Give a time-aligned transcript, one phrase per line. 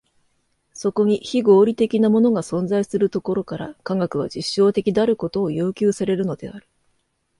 [0.73, 6.65] そこに非合理的なものが存在するところから、科学は実証的であることを要求されるのである。